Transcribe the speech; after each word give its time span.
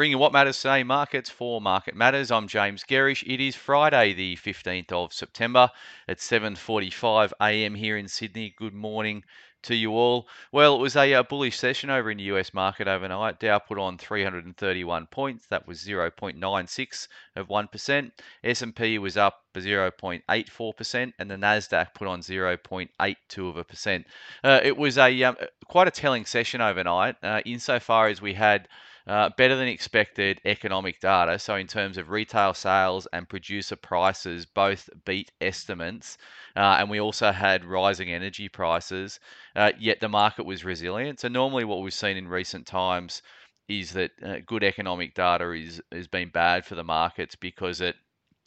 Bringing 0.00 0.16
what 0.16 0.32
matters 0.32 0.56
today, 0.56 0.82
markets 0.82 1.28
for 1.28 1.60
Market 1.60 1.94
Matters. 1.94 2.30
I'm 2.30 2.48
James 2.48 2.84
Gerrish. 2.84 3.22
It 3.26 3.38
is 3.38 3.54
Friday, 3.54 4.14
the 4.14 4.36
15th 4.36 4.92
of 4.92 5.12
September 5.12 5.70
at 6.08 6.16
7:45 6.20 7.32
a.m. 7.38 7.74
here 7.74 7.98
in 7.98 8.08
Sydney. 8.08 8.54
Good 8.56 8.72
morning 8.72 9.24
to 9.64 9.74
you 9.74 9.92
all. 9.92 10.26
Well, 10.52 10.76
it 10.76 10.80
was 10.80 10.96
a, 10.96 11.12
a, 11.12 11.22
bullish 11.22 11.58
session 11.58 11.90
over 11.90 12.10
in 12.10 12.16
the 12.16 12.24
US 12.32 12.54
market 12.54 12.88
overnight. 12.88 13.40
Dow 13.40 13.58
put 13.58 13.76
on 13.76 13.98
331 13.98 15.04
points. 15.08 15.44
That 15.48 15.66
was 15.66 15.84
0.96 15.84 17.08
of 17.36 17.48
1%. 17.48 18.10
S&P 18.42 18.98
was 18.98 19.18
up 19.18 19.44
0.84%, 19.54 21.12
and 21.18 21.30
the 21.30 21.36
Nasdaq 21.36 21.92
put 21.92 22.08
on 22.08 22.22
0.82 22.22 23.50
of 23.50 23.58
a 23.58 23.64
percent. 23.64 24.06
Uh, 24.42 24.60
it 24.62 24.78
was 24.78 24.96
a 24.96 25.24
um, 25.24 25.36
quite 25.66 25.88
a 25.88 25.90
telling 25.90 26.24
session 26.24 26.62
overnight, 26.62 27.16
uh, 27.22 27.42
insofar 27.44 28.08
as 28.08 28.22
we 28.22 28.32
had 28.32 28.66
uh, 29.06 29.30
better 29.36 29.56
than 29.56 29.68
expected 29.68 30.40
economic 30.44 31.00
data. 31.00 31.38
So, 31.38 31.56
in 31.56 31.66
terms 31.66 31.98
of 31.98 32.10
retail 32.10 32.54
sales 32.54 33.06
and 33.12 33.28
producer 33.28 33.76
prices, 33.76 34.46
both 34.46 34.88
beat 35.04 35.32
estimates. 35.40 36.18
Uh, 36.56 36.76
and 36.78 36.90
we 36.90 37.00
also 37.00 37.32
had 37.32 37.64
rising 37.64 38.12
energy 38.12 38.48
prices, 38.48 39.20
uh, 39.56 39.72
yet 39.78 40.00
the 40.00 40.08
market 40.08 40.44
was 40.44 40.64
resilient. 40.64 41.20
So, 41.20 41.28
normally, 41.28 41.64
what 41.64 41.82
we've 41.82 41.92
seen 41.94 42.16
in 42.16 42.28
recent 42.28 42.66
times 42.66 43.22
is 43.68 43.92
that 43.92 44.10
uh, 44.22 44.36
good 44.46 44.64
economic 44.64 45.14
data 45.14 45.50
is 45.52 45.80
has 45.92 46.08
been 46.08 46.28
bad 46.28 46.64
for 46.66 46.74
the 46.74 46.84
markets 46.84 47.36
because 47.36 47.80
it 47.80 47.94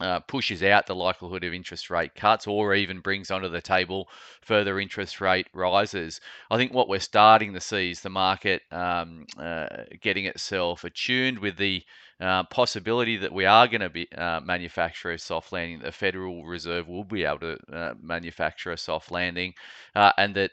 uh, 0.00 0.20
pushes 0.20 0.62
out 0.62 0.86
the 0.86 0.94
likelihood 0.94 1.44
of 1.44 1.52
interest 1.52 1.90
rate 1.90 2.14
cuts 2.14 2.46
or 2.46 2.74
even 2.74 3.00
brings 3.00 3.30
onto 3.30 3.48
the 3.48 3.60
table 3.60 4.08
further 4.42 4.78
interest 4.78 5.20
rate 5.20 5.48
rises. 5.52 6.20
I 6.50 6.56
think 6.56 6.72
what 6.72 6.88
we're 6.88 7.00
starting 7.00 7.52
to 7.54 7.60
see 7.60 7.90
is 7.90 8.00
the 8.00 8.10
market 8.10 8.62
um, 8.70 9.26
uh, 9.38 9.66
getting 10.00 10.26
itself 10.26 10.84
attuned 10.84 11.38
with 11.38 11.56
the 11.56 11.82
uh, 12.20 12.44
possibility 12.44 13.16
that 13.16 13.32
we 13.32 13.44
are 13.44 13.68
going 13.68 13.80
to 13.80 13.90
be 13.90 14.08
uh, 14.16 14.40
manufacture 14.40 15.12
a 15.12 15.18
soft 15.18 15.52
landing. 15.52 15.78
The 15.80 15.92
Federal 15.92 16.44
Reserve 16.44 16.88
will 16.88 17.04
be 17.04 17.24
able 17.24 17.40
to 17.40 17.58
uh, 17.72 17.94
manufacture 18.00 18.72
a 18.72 18.76
soft 18.76 19.10
landing, 19.10 19.54
uh, 19.94 20.12
and 20.18 20.34
that 20.34 20.50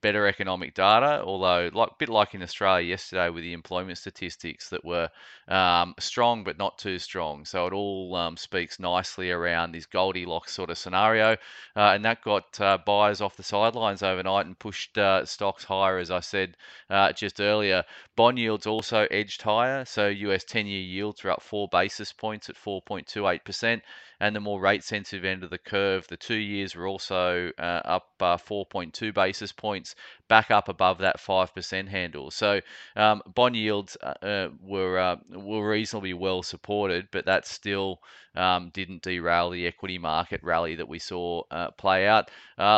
better 0.00 0.26
economic 0.26 0.74
data, 0.74 1.22
although 1.24 1.70
like 1.72 1.90
a 1.90 1.94
bit 1.98 2.08
like 2.08 2.34
in 2.34 2.42
Australia 2.42 2.86
yesterday 2.86 3.30
with 3.30 3.42
the 3.42 3.52
employment 3.52 3.98
statistics 3.98 4.68
that 4.70 4.84
were 4.84 5.08
um, 5.48 5.94
strong 5.98 6.44
but 6.44 6.58
not 6.58 6.78
too 6.78 6.98
strong. 6.98 7.44
So 7.44 7.66
it 7.66 7.72
all 7.72 8.14
um, 8.14 8.36
speaks 8.36 8.78
nicely 8.78 9.30
around 9.30 9.72
this 9.72 9.86
Goldilocks 9.86 10.52
sort 10.52 10.70
of 10.70 10.78
scenario, 10.78 11.32
uh, 11.76 11.92
and 11.94 12.04
that 12.04 12.22
got 12.22 12.60
uh, 12.60 12.78
buyers 12.84 13.20
off 13.20 13.36
the 13.36 13.42
sidelines 13.42 14.02
overnight 14.02 14.46
and 14.46 14.58
pushed 14.58 14.96
uh, 14.98 15.24
stocks 15.24 15.64
higher, 15.64 15.98
as 15.98 16.10
I 16.10 16.20
said 16.20 16.56
uh, 16.90 17.12
just 17.12 17.40
earlier. 17.40 17.84
Bond 18.16 18.38
yields 18.38 18.66
also 18.66 19.06
edged 19.10 19.42
higher, 19.42 19.84
so 19.84 20.08
US 20.08 20.44
10-year 20.44 20.80
yields 20.80 21.24
are 21.24 21.30
up 21.30 21.42
four 21.42 21.68
basis 21.68 22.12
points 22.12 22.48
at 22.48 22.56
4.28 22.56 23.44
percent 23.44 23.82
and 24.20 24.34
the 24.34 24.40
more 24.40 24.60
rate 24.60 24.82
sensitive 24.82 25.24
end 25.24 25.44
of 25.44 25.50
the 25.50 25.58
curve, 25.58 26.06
the 26.08 26.16
two 26.16 26.36
years 26.36 26.74
were 26.74 26.86
also 26.86 27.50
uh, 27.58 27.80
up 27.84 28.08
uh, 28.20 28.36
4.2 28.36 29.12
basis 29.12 29.52
points, 29.52 29.94
back 30.28 30.50
up 30.50 30.68
above 30.68 30.98
that 30.98 31.18
5% 31.18 31.88
handle. 31.88 32.30
So 32.30 32.60
um, 32.96 33.22
bond 33.34 33.56
yields 33.56 33.96
uh, 34.02 34.14
uh 34.22 34.48
were 34.62 34.98
uh, 34.98 35.16
were 35.30 35.68
reasonably 35.68 36.14
well 36.14 36.42
supported, 36.42 37.08
but 37.10 37.26
that's 37.26 37.50
still 37.50 38.00
um, 38.36 38.70
didn't 38.70 39.02
derail 39.02 39.50
the 39.50 39.66
equity 39.66 39.98
market 39.98 40.40
rally 40.42 40.74
that 40.76 40.88
we 40.88 40.98
saw 40.98 41.42
uh, 41.50 41.70
play 41.72 42.06
out. 42.06 42.30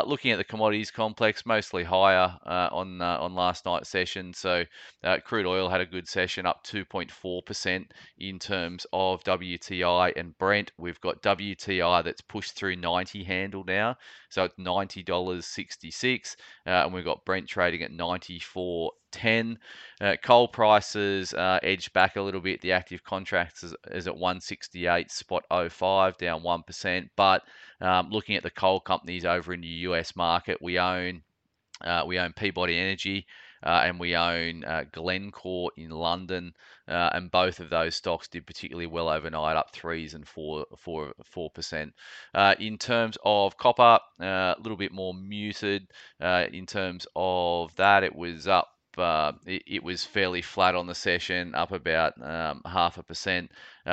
looking 0.07 0.31
at 0.31 0.39
the 0.39 0.45
commodities 0.45 0.91
complex, 0.91 1.45
mostly 1.47 1.85
higher 1.85 2.37
on 2.47 3.01
on 3.01 3.35
last 3.35 3.65
night's 3.65 3.89
session. 3.89 4.33
So 4.33 4.65
crude 5.25 5.47
oil 5.47 5.69
had 5.69 5.81
a 5.81 5.87
good 5.87 6.09
session, 6.09 6.47
up 6.47 6.65
2.4% 6.65 7.87
in 8.19 8.39
terms 8.39 8.87
of 8.93 9.23
WTI 9.25 10.13
and 10.17 10.37
Brent. 10.39 10.73
We've 10.79 11.01
got 11.01 11.23
WTI 11.23 12.05
that's 12.05 12.21
pushed 12.21 12.53
through 12.53 12.77
90 12.77 13.25
handle 13.25 13.65
now, 13.65 13.97
so 14.29 14.45
it's 14.45 14.55
$90.66, 14.57 16.37
uh, 16.67 16.71
and 16.71 16.93
we've 16.93 17.05
got 17.05 17.25
Brent 17.25 17.49
trading 17.49 17.83
at 17.83 17.93
94.10. 19.13 19.57
Uh, 20.01 20.17
coal 20.23 20.49
prices 20.49 21.35
uh, 21.35 21.59
edged 21.63 21.93
back 21.93 22.17
a 22.17 22.23
little 22.23 22.41
bit. 22.41 22.61
The 22.61 22.73
active 22.73 23.03
contracts 23.05 23.63
is, 23.63 23.75
is 23.91 24.07
at 24.07 24.15
168 24.15 25.11
spot 25.11 25.45
05, 25.51 26.17
down 26.19 26.43
1%. 26.43 27.09
But 27.17 27.43
um, 27.81 28.11
looking 28.11 28.37
at 28.37 28.43
the 28.43 28.51
coal 28.51 28.81
companies 28.81 29.25
over 29.25 29.53
in 29.53 29.61
the 29.61 29.67
US 29.69 30.17
market, 30.17 30.59
we 30.61 30.79
own 30.79 31.23
uh, 31.85 32.03
we 32.07 32.19
own 32.19 32.33
Peabody 32.33 32.77
Energy 32.77 33.25
uh, 33.63 33.83
and 33.85 33.99
we 33.99 34.17
own 34.17 34.65
uh, 34.65 34.85
Glencore 34.93 35.71
in 35.77 35.91
London, 35.91 36.55
uh, 36.87 37.11
and 37.13 37.31
both 37.31 37.61
of 37.61 37.71
those 37.71 37.95
stocks 37.95 38.29
did 38.29 38.47
particularly 38.47 38.87
well 38.87 39.09
overnight, 39.09 39.57
up 39.57 39.73
threes 39.73 40.15
and 40.15 40.27
four 40.27 40.67
four 40.77 41.13
four 41.25 41.51
percent. 41.51 41.93
Uh, 42.35 42.55
in 42.59 42.79
terms 42.79 43.19
of 43.25 43.57
copper, 43.57 43.99
uh, 44.21 44.55
a 44.57 44.61
little 44.61 44.77
bit 44.77 44.93
more 44.93 45.15
muted. 45.15 45.89
Uh, 46.21 46.45
in 46.53 46.67
terms 46.67 47.07
of 47.17 47.75
that, 47.77 48.05
it 48.05 48.15
was 48.15 48.47
up. 48.47 48.69
It, 49.47 49.63
it, 49.67 49.83
was 49.83 50.05
fairly 50.05 50.43
flat 50.43 50.75
on 50.75 50.87
the 50.87 50.95
session, 50.95 51.55
up 51.55 51.73
about 51.73 52.21
um, 52.23 52.63
half 52.67 52.99
a 52.99 53.03
percent. 53.03 53.51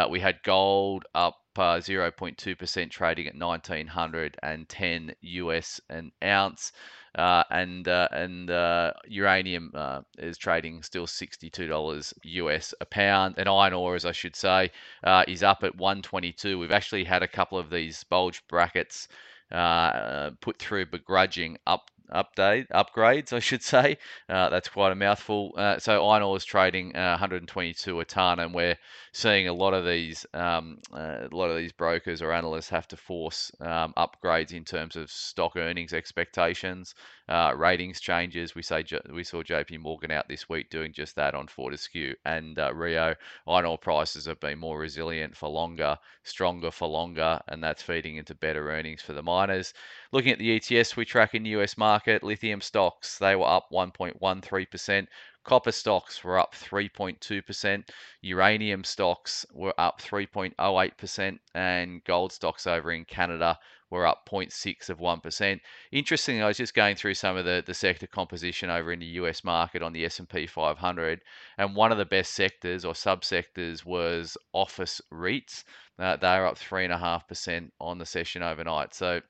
we 0.10 0.20
had 0.20 0.44
gold 0.44 1.06
up 1.14 1.38
0.2% 1.56 2.92
trading 2.92 3.28
at 3.28 3.36
1910 3.36 5.16
US 5.22 5.82
an 5.90 6.12
ounce. 6.24 6.72
Uh, 7.18 7.44
and 7.50 7.88
uh, 7.88 8.10
and 8.12 8.52
uh, 8.52 8.92
uranium 9.08 9.72
uh, 9.74 10.02
is 10.18 10.38
trading 10.38 10.84
still 10.84 11.08
$62 11.08 12.14
US 12.24 12.74
a 12.82 12.86
pound, 12.86 13.36
and 13.38 13.48
iron 13.48 13.72
ore, 13.72 13.96
as 13.96 14.06
I 14.06 14.12
should 14.12 14.36
say, 14.36 14.70
uh, 15.02 15.24
is 15.26 15.42
up 15.42 15.64
at 15.64 15.78
122. 15.78 16.60
We've 16.60 16.72
actually 16.72 17.06
had 17.06 17.24
a 17.24 17.28
couple 17.28 17.58
of 17.58 17.70
these 17.70 18.04
bulge 18.04 18.46
brackets 18.50 19.08
uh, 19.50 20.32
put 20.42 20.60
through 20.60 20.88
begrudging 20.88 21.58
up 21.66 21.90
update 22.14 22.68
upgrades, 22.70 23.34
I 23.34 23.40
should 23.40 23.64
say. 23.76 23.98
Uh, 24.30 24.50
that's 24.50 24.70
quite 24.70 24.92
a 24.92 24.96
mouthful. 24.96 25.54
Uh, 25.58 25.80
so 25.80 26.08
iron 26.08 26.24
ore 26.24 26.38
is 26.38 26.46
trading 26.46 26.96
uh, 26.96 27.12
122 27.12 28.00
a 28.00 28.06
ton, 28.06 28.40
and 28.40 28.54
we're 28.54 28.78
seeing 29.12 29.48
a 29.48 29.54
lot 29.54 29.74
of 29.74 29.86
these 29.86 30.26
um, 30.34 30.80
uh, 30.94 31.28
a 31.32 31.36
lot 31.36 31.50
of 31.50 31.58
these 31.58 31.72
brokers 31.72 32.22
or 32.22 32.32
analysts 32.32 32.70
have 32.70 32.88
to 32.90 32.98
force 32.98 33.52
um, 33.62 33.94
upgrades 33.98 34.52
in 34.52 34.64
terms 34.64 34.96
of 34.96 35.10
stock 35.10 35.56
earnings 35.56 35.94
expectations, 35.94 36.96
uh, 37.28 37.54
ratings 37.56 38.00
changes. 38.00 38.56
We 38.56 38.62
say 38.62 38.84
we 39.12 39.24
saw 39.24 39.44
J.P. 39.44 39.80
Morgan 39.80 40.12
out 40.12 40.28
this 40.28 40.48
week 40.48 40.70
doing 40.70 40.94
just 40.94 41.16
that 41.16 41.36
on 41.36 41.48
Fortescue 41.48 42.16
and 42.26 42.58
uh, 42.60 42.74
Rio. 42.74 43.16
Iron 43.48 43.66
ore 43.66 43.78
prices 43.78 44.26
have 44.26 44.40
been 44.40 44.60
more 44.60 44.80
resilient 44.80 45.36
for 45.36 45.50
longer, 45.50 45.98
stronger 46.24 46.72
for 46.72 46.88
longer, 46.88 47.40
and 47.48 47.64
that's 47.64 47.82
feeding 47.82 48.18
into 48.18 48.36
better 48.36 48.72
earnings 48.72 49.02
for 49.02 49.14
the 49.14 49.24
miners. 49.24 49.74
Looking 50.12 50.32
at 50.34 50.40
the 50.40 50.56
ETS 50.56 50.96
we 50.96 51.06
track 51.06 51.34
in 51.34 51.44
the 51.44 51.50
US 51.52 51.78
market, 51.78 52.24
lithium 52.24 52.62
stocks, 52.62 53.18
they 53.18 53.36
were 53.36 53.48
up 53.48 53.70
1.13%. 53.72 55.08
Copper 55.46 55.72
stocks 55.72 56.24
were 56.24 56.40
up 56.40 56.56
3.2%. 56.56 57.88
Uranium 58.22 58.84
stocks 58.84 59.46
were 59.54 59.76
up 59.78 60.02
3.08%. 60.02 61.40
And 61.54 62.04
gold 62.04 62.34
stocks 62.34 62.66
over 62.66 62.92
in 62.92 63.06
Canada 63.06 63.60
were 63.92 64.08
up 64.08 64.28
0.6 64.28 64.90
of 64.90 64.98
1%. 64.98 65.60
Interestingly, 65.92 66.42
I 66.42 66.48
was 66.48 66.58
just 66.58 66.74
going 66.74 66.96
through 66.96 67.14
some 67.14 67.38
of 67.38 67.46
the, 67.46 67.64
the 67.66 67.76
sector 67.76 68.08
composition 68.08 68.72
over 68.72 68.92
in 68.92 69.00
the 69.00 69.06
US 69.22 69.44
market 69.44 69.84
on 69.84 69.94
the 69.94 70.06
S&P 70.06 70.48
500, 70.48 71.22
and 71.60 71.76
one 71.76 71.92
of 71.92 72.00
the 72.00 72.06
best 72.06 72.34
sectors 72.34 72.84
or 72.84 72.94
subsectors 72.94 73.86
was 73.86 74.38
office 74.52 75.00
REITs. 75.14 75.64
Uh, 76.00 76.18
they 76.18 76.28
are 76.28 76.48
up 76.48 76.58
3.5% 76.58 77.70
on 77.80 78.00
the 78.00 78.06
session 78.06 78.42
overnight. 78.42 78.96
So 78.96 79.22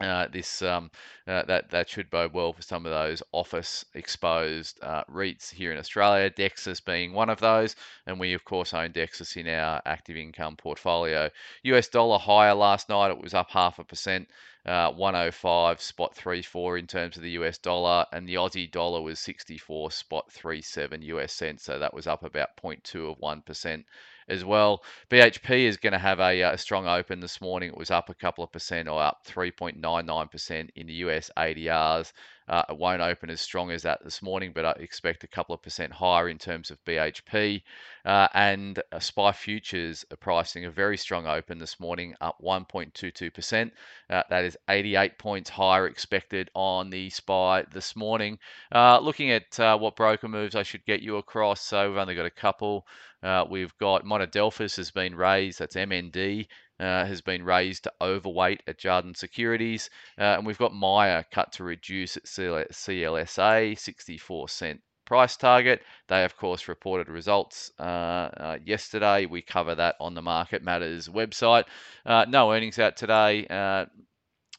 uh, 0.00 0.26
this 0.28 0.62
um, 0.62 0.90
uh, 1.26 1.42
that 1.44 1.70
that 1.70 1.88
should 1.88 2.10
bode 2.10 2.32
well 2.32 2.52
for 2.52 2.62
some 2.62 2.86
of 2.86 2.92
those 2.92 3.22
office 3.32 3.84
exposed 3.94 4.78
uh, 4.82 5.04
REITs 5.04 5.50
here 5.52 5.72
in 5.72 5.78
Australia. 5.78 6.30
Dexus 6.30 6.80
being 6.80 7.12
one 7.12 7.28
of 7.30 7.40
those, 7.40 7.76
and 8.06 8.18
we 8.18 8.34
of 8.34 8.44
course 8.44 8.72
own 8.72 8.92
Dexus 8.92 9.36
in 9.36 9.46
our 9.48 9.82
active 9.84 10.16
income 10.16 10.56
portfolio. 10.56 11.30
US 11.64 11.88
dollar 11.88 12.18
higher 12.18 12.54
last 12.54 12.88
night; 12.88 13.10
it 13.10 13.20
was 13.20 13.34
up 13.34 13.50
half 13.50 13.78
a 13.78 13.84
percent. 13.84 14.28
Uh, 14.66 14.92
105 14.92 15.80
spot 15.80 16.14
34 16.14 16.76
in 16.76 16.86
terms 16.86 17.16
of 17.16 17.22
the 17.22 17.30
US 17.30 17.56
dollar, 17.58 18.04
and 18.12 18.28
the 18.28 18.34
Aussie 18.34 18.70
dollar 18.70 19.00
was 19.00 19.18
64 19.18 19.90
spot 19.90 20.30
37 20.30 21.00
US 21.02 21.32
cents, 21.32 21.64
so 21.64 21.78
that 21.78 21.94
was 21.94 22.06
up 22.06 22.22
about 22.22 22.56
0.2 22.62 23.10
of 23.10 23.18
one 23.18 23.40
percent 23.42 23.86
as 24.30 24.44
well. 24.44 24.82
BHP 25.10 25.64
is 25.64 25.76
going 25.76 25.92
to 25.92 25.98
have 25.98 26.20
a, 26.20 26.42
uh, 26.42 26.52
a, 26.52 26.58
strong 26.58 26.86
open 26.86 27.20
this 27.20 27.40
morning. 27.40 27.70
It 27.70 27.76
was 27.76 27.90
up 27.90 28.08
a 28.08 28.14
couple 28.14 28.44
of 28.44 28.52
percent 28.52 28.88
or 28.88 29.02
up 29.02 29.26
3.99% 29.26 30.70
in 30.74 30.86
the 30.86 30.92
US 30.94 31.30
ADRs. 31.36 32.12
Uh, 32.50 32.64
it 32.68 32.76
won't 32.76 33.00
open 33.00 33.30
as 33.30 33.40
strong 33.40 33.70
as 33.70 33.82
that 33.82 34.02
this 34.02 34.22
morning, 34.22 34.50
but 34.52 34.64
I 34.64 34.72
expect 34.80 35.22
a 35.22 35.28
couple 35.28 35.54
of 35.54 35.62
percent 35.62 35.92
higher 35.92 36.28
in 36.28 36.36
terms 36.36 36.72
of 36.72 36.84
BHP. 36.84 37.62
Uh, 38.04 38.26
and 38.34 38.82
uh, 38.90 38.98
SPI 38.98 39.30
futures 39.32 40.04
are 40.10 40.16
pricing 40.16 40.64
a 40.64 40.70
very 40.70 40.96
strong 40.96 41.28
open 41.28 41.58
this 41.58 41.78
morning, 41.78 42.16
up 42.20 42.38
1.22%. 42.42 43.70
Uh, 44.08 44.22
that 44.30 44.44
is 44.44 44.58
88 44.68 45.16
points 45.16 45.48
higher 45.48 45.86
expected 45.86 46.50
on 46.54 46.90
the 46.90 47.08
SPI 47.10 47.66
this 47.72 47.94
morning. 47.94 48.36
Uh, 48.74 48.98
looking 48.98 49.30
at 49.30 49.60
uh, 49.60 49.78
what 49.78 49.94
broker 49.94 50.26
moves 50.26 50.56
I 50.56 50.64
should 50.64 50.84
get 50.84 51.02
you 51.02 51.18
across, 51.18 51.60
so 51.60 51.88
we've 51.88 51.98
only 51.98 52.16
got 52.16 52.26
a 52.26 52.30
couple. 52.30 52.84
Uh, 53.22 53.44
we've 53.48 53.76
got 53.78 54.04
Monadelphous 54.04 54.76
has 54.76 54.90
been 54.90 55.14
raised, 55.14 55.58
that's 55.58 55.76
MND. 55.76 56.46
Uh, 56.78 57.04
has 57.04 57.20
been 57.20 57.44
raised 57.44 57.84
to 57.84 57.92
overweight 58.00 58.62
at 58.66 58.78
Jarden 58.78 59.14
Securities. 59.14 59.90
Uh, 60.18 60.36
and 60.38 60.46
we've 60.46 60.56
got 60.56 60.72
Myer 60.72 61.22
cut 61.30 61.52
to 61.52 61.64
reduce 61.64 62.16
at 62.16 62.24
CLSA, 62.24 63.78
64 63.78 64.48
cent 64.48 64.80
price 65.10 65.36
target. 65.36 65.82
They, 66.08 66.24
of 66.24 66.36
course, 66.36 66.68
reported 66.68 67.08
results 67.08 67.72
uh, 67.78 67.82
uh, 67.82 68.58
yesterday. 68.64 69.26
We 69.26 69.42
cover 69.42 69.74
that 69.74 69.96
on 70.00 70.14
the 70.14 70.22
Market 70.22 70.62
Matters 70.62 71.08
website. 71.08 71.64
Uh, 72.06 72.26
no 72.28 72.52
earnings 72.52 72.78
out 72.78 72.96
today. 72.96 73.44
Uh, 73.48 73.86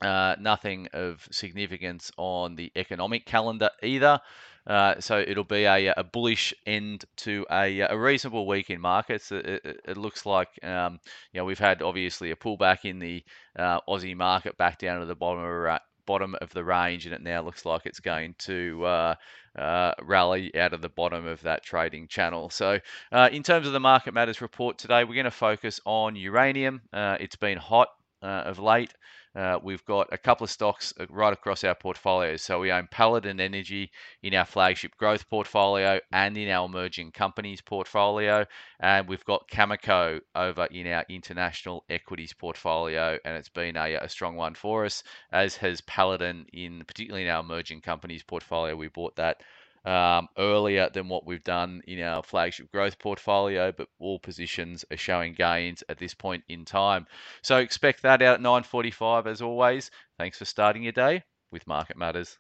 uh, 0.06 0.36
nothing 0.40 0.90
of 0.94 1.26
significance 1.32 2.12
on 2.18 2.56
the 2.56 2.72
economic 2.76 3.26
calendar 3.26 3.70
either. 3.82 4.20
Uh, 4.68 5.00
so 5.00 5.20
it'll 5.20 5.44
be 5.44 5.64
a, 5.64 5.94
a, 5.98 6.04
bullish 6.04 6.54
end 6.68 7.04
to 7.18 7.46
a, 7.52 7.80
a 7.80 7.98
reasonable 7.98 8.46
week 8.46 8.70
in 8.70 8.80
markets. 8.80 9.32
It, 9.32 9.46
it, 9.46 9.82
it 9.86 9.98
looks 9.98 10.26
like 10.26 10.50
um, 10.64 11.00
you 11.34 11.40
know 11.40 11.46
we've 11.46 11.58
had 11.58 11.82
obviously 11.82 12.30
a 12.30 12.36
pullback 12.36 12.86
in 12.86 13.00
the 13.00 13.24
uh, 13.58 13.80
Aussie 13.90 14.16
market 14.16 14.58
back 14.58 14.78
down 14.78 15.00
to 15.00 15.06
the 15.08 15.16
bottom 15.16 15.44
of 15.44 15.80
bottom 16.06 16.36
of 16.42 16.52
the 16.52 16.64
range, 16.64 17.06
and 17.06 17.16
it 17.16 17.22
now 17.22 17.42
looks 17.42 17.66
like 17.66 17.86
it's 17.86 18.00
going 18.00 18.36
to 18.38 18.84
uh, 18.86 19.16
uh, 19.58 19.94
rally 20.02 20.54
out 20.56 20.74
of 20.74 20.82
the 20.82 20.90
bottom 20.90 21.26
of 21.26 21.42
that 21.42 21.64
trading 21.64 22.08
channel. 22.08 22.50
So, 22.50 22.80
uh, 23.12 23.30
in 23.32 23.44
terms 23.44 23.68
of 23.68 23.74
the 23.74 23.80
market 23.80 24.14
matters 24.14 24.42
report 24.42 24.78
today, 24.78 25.04
we're 25.04 25.16
going 25.16 25.26
to 25.26 25.32
focus 25.32 25.80
on 25.86 26.16
uranium. 26.16 26.82
Uh, 26.92 27.18
it's 27.20 27.36
been 27.36 27.58
hot 27.58 27.90
uh, 28.22 28.44
of 28.46 28.60
late. 28.60 28.94
Uh, 29.34 29.58
we've 29.64 29.86
got 29.86 30.10
a 30.12 30.18
couple 30.18 30.44
of 30.44 30.50
stocks 30.50 30.94
uh, 31.00 31.06
right 31.10 31.32
across 31.32 31.64
our 31.64 31.76
portfolio. 31.76 32.36
So 32.36 32.60
we 32.60 32.72
own 32.72 32.88
Paladin 32.92 33.40
Energy 33.40 33.90
in 34.24 34.34
our 34.34 34.46
flagship 34.46 34.98
growth 34.98 35.30
portfolio 35.30 36.00
and 36.12 36.38
in 36.38 36.50
our 36.50 36.66
emerging 36.66 37.12
companies 37.12 37.62
portfolio. 37.62 38.46
And 38.82 39.08
we've 39.08 39.24
got 39.24 39.48
Cameco 39.48 40.20
over 40.36 40.66
in 40.66 40.88
our 40.88 41.06
international 41.08 41.86
equities 41.90 42.34
portfolio. 42.34 43.18
And 43.24 43.38
it's 43.38 43.50
been 43.50 43.78
a, 43.78 43.94
a 43.96 44.10
strong 44.10 44.36
one 44.36 44.54
for 44.54 44.84
us, 44.84 45.04
as 45.32 45.56
has 45.58 45.80
Paladin 45.82 46.46
in 46.52 46.84
particularly 46.86 47.24
in 47.24 47.30
our 47.30 47.40
emerging 47.40 47.82
companies 47.82 48.24
portfolio. 48.24 48.76
We 48.76 48.90
bought 48.90 49.16
that 49.16 49.42
um, 49.86 50.28
earlier 50.38 50.90
than 50.90 51.10
what 51.10 51.26
we've 51.26 51.44
done 51.44 51.82
in 51.88 52.02
our 52.02 52.24
flagship 52.24 52.72
growth 52.72 53.00
portfolio, 53.00 53.72
but 53.72 53.88
all 54.00 54.20
positions 54.20 54.86
are 54.92 54.98
showing 54.98 55.34
gains 55.34 55.84
at 55.90 55.98
this 55.98 56.14
point 56.14 56.44
in 56.50 56.66
time. 56.66 57.08
So 57.42 57.58
expect 57.58 58.04
that 58.04 58.22
out 58.22 58.36
at 58.36 58.42
9:45 58.42 59.28
as 59.28 59.42
always. 59.42 59.92
Thanks 60.18 60.38
for 60.38 60.46
starting 60.46 60.84
your 60.84 60.92
day 60.94 61.24
with 61.52 61.68
Market 61.68 61.98
Matters. 61.98 62.38